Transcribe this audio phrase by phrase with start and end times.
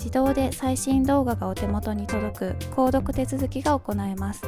[0.00, 4.42] 自動で最新動画がお手元に届く購読手続きが行えます。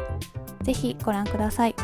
[0.63, 1.75] ぜひご覧ください。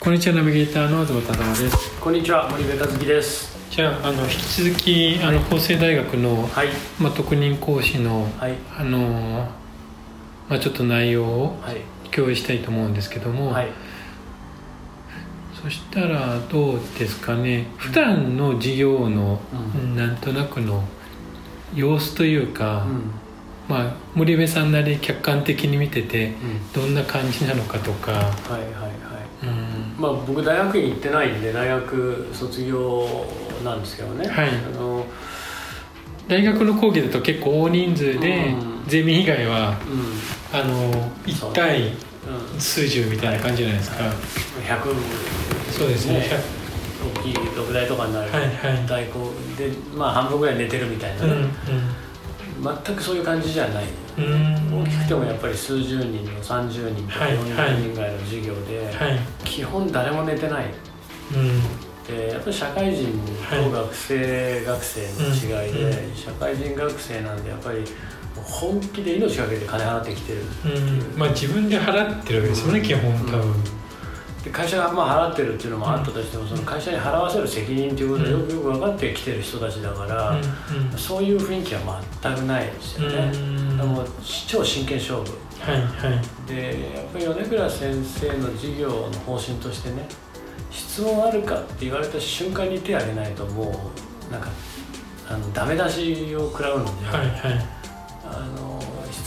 [0.00, 2.00] こんにちはナビゲーターの東忠です。
[2.00, 3.58] こんにちは森部和樹です。
[3.70, 6.68] じゃああの引き続き、あの法政大学の、はい、
[6.98, 9.46] まあ特任講師の、はい、あの
[10.48, 11.58] まあちょっと内容を
[12.10, 13.52] 共有したいと思うんですけども。
[13.52, 13.66] はい
[15.62, 17.66] そしたらどうですかね。
[17.76, 19.40] 普段の授業の
[19.96, 20.84] なんとなくの
[21.74, 23.10] 様子というか、うん、
[23.68, 26.32] まあ森部さんなり客観的に見てて
[26.72, 28.92] どんな感じなのかとか、はいはいはい、
[29.42, 33.26] うん、まあ僕大学院行ってないんで大学卒業
[33.64, 35.04] なんですけどね、はい、あの
[36.28, 38.54] 大学の講義だと結構大人数で、
[38.86, 39.78] ゼミ以外は、
[40.52, 40.92] うん、あの
[41.24, 41.92] 1対
[42.58, 44.14] 数十みたいな感じじゃないですか、はい、
[45.72, 46.28] そうですね。
[47.16, 48.30] 大きい6台とかになる。
[48.88, 53.84] 代行でまあ半分ぐらい寝てるみたいなね、うんうん、全くそういう感じじゃない。
[54.18, 61.62] 大きくてもやっぱり数十人の30人とか40人ぐらいの授業で、はいはい、基本誰も寝てない、うん、
[62.08, 63.06] でやっぱり社会人
[63.50, 67.84] と学生学生の違いで、社会人学生なんでやっぱり
[68.34, 70.42] 本気で命かけて金払ってきてる
[71.16, 73.54] まあ自分で払ってるわけですよね、基本多分、
[74.42, 80.40] で会社がまあ払ってるっていうのもあったとしても、その会社に払わせる責任っていうことはよくよく分かってきてる人たちだから、
[80.96, 83.32] そういう雰囲気は全くないですよね、
[83.76, 84.04] でも
[84.46, 85.36] 超真剣勝負。
[85.60, 86.46] はいはい。
[86.46, 90.06] でやっぱり米倉先生の授業の方針としてね
[90.70, 93.90] 質問あるかって言われた瞬間に手を挙げないとも
[94.28, 94.48] うなんか
[95.28, 97.77] あのダメ出しを食らうので、はいはい。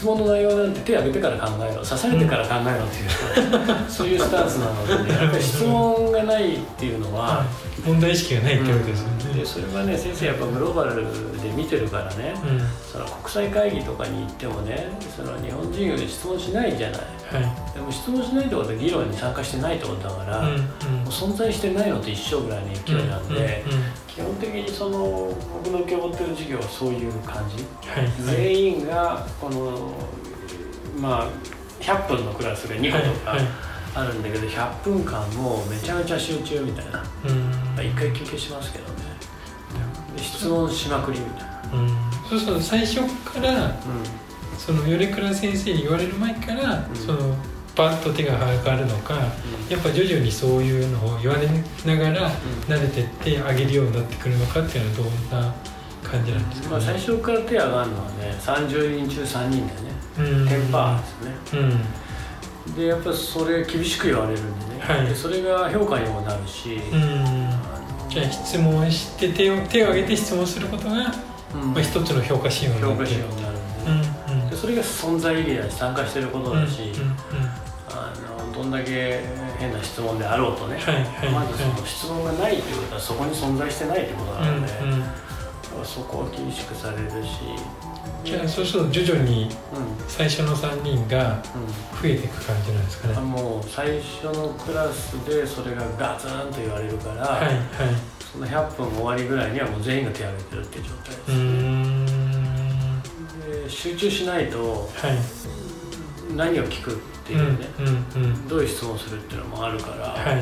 [0.02, 1.76] 質問の内容なんて手を挙げてから考えろ。
[1.76, 7.46] 刺されてから考えろっていう、うん、そういうスタンスなので、ね、やっぱり質問がないっていうのは、
[7.86, 12.60] 問題意識がないってことですよね、うん、でそれはね先生やっぱグローバルで見てるからね、うん、
[12.92, 20.54] その国際会議とかに行ってもねその日本人より質問しないじゃない、はい、でも質問しないってことは議論に参加してないってことだから、う
[21.06, 23.64] 存在してないのと一緒ぐらいの勢いなんで、
[24.14, 25.34] 基本的にその
[25.64, 29.94] 僕の受け持ってる授業はそういう感じ、はい、全員がこの
[31.00, 31.30] まあ
[31.80, 33.38] 100分のクラスが2個とか
[33.96, 39.12] あるんだけど、はいはい、100分間もうめちゃめちゃ集中みたいな、うん、一回休憩しますけどね。
[40.18, 41.90] 質問しまくりみたいな、うん、
[42.30, 43.74] そうすると最初から、うん、
[44.58, 47.36] その米倉先生に言われる前から、うん、その
[47.76, 49.16] パッと手が上がるのか、
[49.70, 51.48] やっぱ徐々にそういうのを言われ
[51.86, 52.32] ながら
[52.68, 55.56] 慣れてってあげるようになってくるのかっていうのはどんな
[56.04, 61.60] 感じなんですか、ね、まあ、最初から手上がるのはね30人中3人だよね、うん、10%パーですね、
[62.68, 67.50] うん、でやっぱそれ厳しく言われるんでね、はい、でそれが評価にもなるし、うん、
[68.10, 71.14] じゃあ質問して手を手を挙げて質問することが、
[71.56, 71.74] うん。
[71.74, 74.16] まあ、一つの評価指標になる評価指標になるんで、ね、
[74.54, 77.61] うんそれが存在意義だし参加してることだし、あの
[78.62, 79.22] どんだけ
[79.58, 87.40] 変な質問であろうとね、はいはい、まずその質問がないっていうことはそこに存在してないってことなので、うんうん、そこは厳しくされるし。
[88.24, 89.50] じゃあそうすると徐々に
[90.08, 91.42] 最初の3人が
[92.02, 97.58] 増えていく感じなんですかね、うん、もう最初のクラスでそれがガツンと言われるから、はいはい、
[98.32, 101.22] その100分終わりぐらいにはもう全員が手を挙げてるっていう状態で
[102.08, 102.22] す。
[103.64, 104.90] で集中しないと
[106.36, 106.96] 何を聞くっ
[107.26, 107.96] ていうね、うんうん
[108.26, 110.42] うん、どういう質問するっていうのもあるから、はいは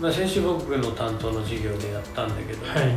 [0.00, 2.96] まあ、先週僕の担当の授業でやったんだけど、はい。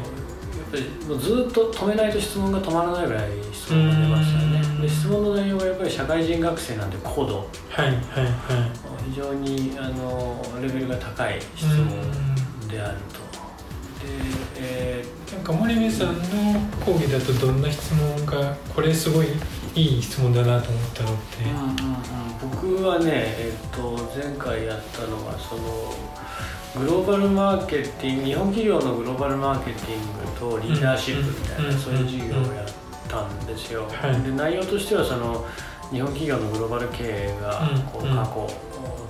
[1.07, 4.81] もうずっと止めないと質問が止まらないぐらい質問が出ましたね。
[4.81, 11.87] で質問の内容がやっぱり社会人学生なんで高度、はいはいはい、非常にあのレベルが高い質問
[12.69, 13.19] であると。
[14.05, 14.07] で
[14.57, 16.21] えー、なんか森部さんの
[16.85, 19.27] 講義だとどんな質問がこれすごい
[19.75, 25.93] いい質問だなと思ったのって、うんうんうん、僕はね、えーと前回やったのはその
[26.73, 32.67] グローバルマーケティング日本企業のグローバルマーケティングとリーダーシップみたいな、そういう授業をやっ
[33.09, 35.45] たんですよ、はい、で内容としてはその
[35.91, 38.47] 日本企業のグローバル経営がこう過去、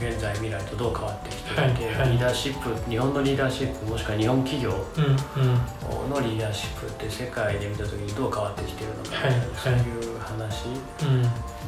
[0.02, 1.72] 現在未来とどう変わってきていて、はい
[2.12, 10.64] リーダーシップ日本のリーダーシップもしくは日本企業のリーダーシップって世界で見た時にどう変わってきているのか、はい、そういう話、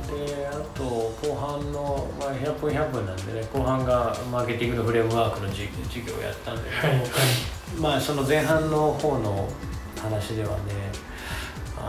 [0.09, 0.83] であと
[1.21, 5.69] 後半の、まあ、100分100分なんでね後半がマーケティングのフレームワークの授
[6.05, 7.09] 業をやったんだけど、はいはい、
[7.79, 9.47] まあその前半の方の
[10.01, 10.63] 話ではね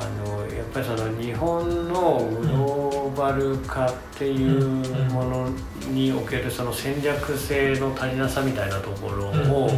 [0.01, 5.49] あのやっぱりその日本のグローバル化っていうもの
[5.91, 9.71] におけるその戦略性の足りなさみたいなところを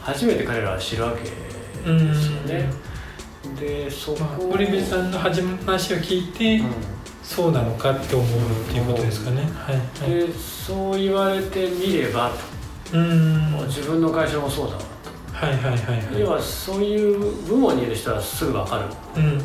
[0.00, 2.70] 初めて彼らは知るわけですよね。
[3.58, 6.98] でそこ、まあ、堀部さんの話を聞いて、うん。
[7.28, 12.96] そうなのかって思うっていうことですかね、はいはい、でそう言われてみればと。
[12.96, 14.80] うん自分の会社もそうだわ。
[14.80, 14.86] と
[15.38, 18.84] はいはいはい、はい、要はそういう部門にいる人はすぐ分かる、
[19.16, 19.44] うん、で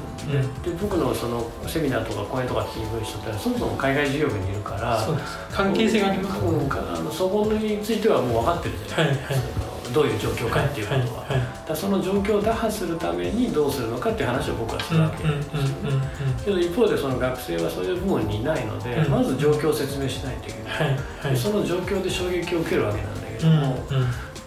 [0.82, 5.38] 僕のそのセミナーとか講演とか聞いてる人ってそもそも海外事業部にいるからそうです。
[5.52, 9.14] 関係性があります、うん、あのそこについてはもう分かってるじゃない。
[9.14, 9.44] ですか、はい。
[9.44, 16.46] はいどういう状況かっていうことは、はいはい、だその状況を打破するためにどうするのかっていう話を僕はするわけです。
[16.46, 20.98] けど一方でその学生はそういう部門にいないので、うん、まず状況を説明しないといけない、はい
[21.28, 23.78] はい、その状況で衝撃を受けるわけなんだけども、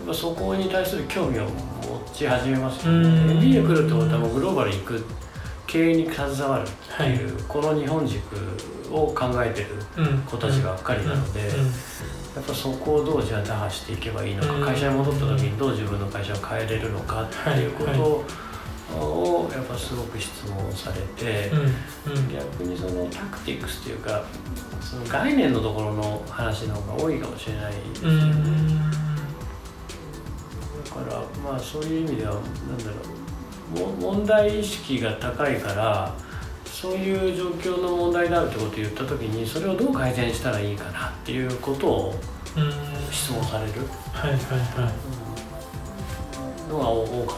[0.06, 1.50] うんうん、そこに対する興味を持
[2.14, 5.04] ち始めますよね、うん、MBA 来るってことはもうグローバル行く
[5.66, 8.22] 経営に携わるっていう、はい、この日本軸
[8.90, 9.68] を考えてる
[10.26, 11.40] 子たちばっかりなので。
[12.36, 18.24] やっぱそこをどうじゃあ打破していけばいいのか、うん、会社に戻った時にどう自分の会社を変えれるのかっていうこと
[18.94, 21.50] をやっぱすごく質問されて、
[22.30, 24.22] 逆にそのタクティクスっていうか
[24.80, 28.85] その概念のところの話の方が多いかもしれないですよね。
[31.46, 32.84] まあそういう意味ではなんだ
[33.80, 36.12] ろう問題意識が高いから
[36.64, 42.14] そういう状況の問題であるってことを言った時にそれをどう改善したらいいかなっていうことを
[43.10, 43.72] 質問される、
[44.12, 44.90] はいはいは
[46.68, 47.36] い、のが多かっ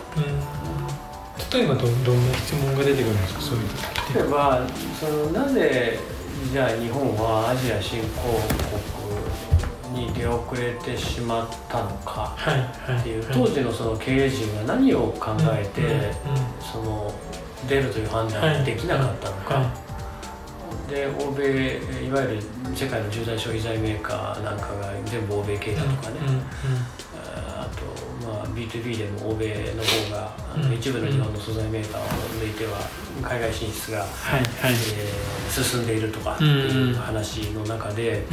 [1.51, 1.57] た。
[1.57, 3.41] 例えばどどんな質問が出てくるんですか？
[3.41, 4.67] そういう時例えば
[5.01, 5.99] そのなぜ
[6.53, 8.98] じゃあ日本はアジア新興国に
[10.19, 12.37] 出遅れてしまったのか
[13.01, 16.13] っていう、当時のその経営陣が何を考えて、
[16.61, 17.15] その
[17.69, 19.73] 出るという判断ができなかったのか、
[20.89, 22.43] で欧米いわゆる
[22.75, 26.17] 世界の重大消費財メーカーなんかが全部欧米系だとかね、
[28.59, 32.05] B2B でも欧米の方が、うん、一部の日本の素材メーカーを
[32.43, 32.81] 抜いては
[33.23, 38.27] 海外進出が、はいはい、えー、進んでいるとかっていう話の中で、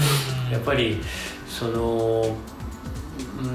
[0.52, 1.02] やっぱり
[1.48, 2.36] その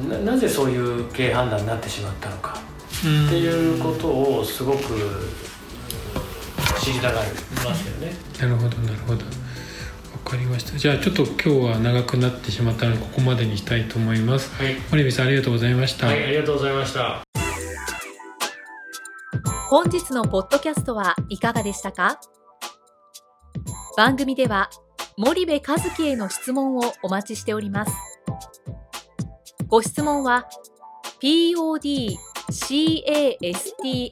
[0.09, 2.59] ななぜそういう経営判断になってしまったのか
[2.99, 4.79] っていうことをすごく
[6.81, 7.31] 知りたがり
[7.65, 8.15] ますよね。
[8.39, 9.25] なるほどなるほど。
[10.25, 10.79] わかりました。
[10.79, 14.55] じゃあちょっと今日は長くなってしまったのでここまでにしたいと思います。
[14.63, 14.77] はい。
[14.91, 16.07] 森部さんありがとうございました。
[16.07, 17.23] はい、ありがとうございました。
[19.69, 22.21] 本日のポッドキャストはいかがでしたか？
[23.97, 24.71] 番組では
[25.17, 27.93] 森部和樹への質問をお待ちしております。
[29.67, 30.49] ご質問は
[31.21, 32.17] podcast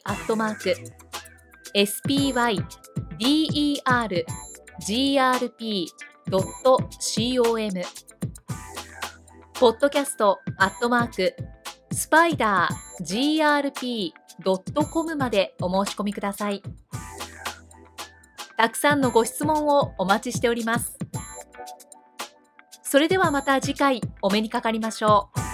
[0.04, 0.74] アットマーク
[1.74, 4.47] spydergrp.com
[4.80, 5.92] grp.com
[9.54, 11.34] ポッドキャストアットマーク
[11.92, 13.42] スパイダー
[14.42, 16.62] grp.com までお申し込みください。
[18.56, 20.96] たくさんのご質問をお待ちしております。
[22.82, 25.47] それではまた次回お目にかかりましょう。